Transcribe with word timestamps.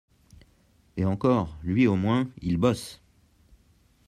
Et 0.97 1.05
encore, 1.05 1.59
lui 1.61 1.85
au 1.85 1.95
moins, 1.95 2.27
il 2.41 2.57
bosse. 2.57 3.03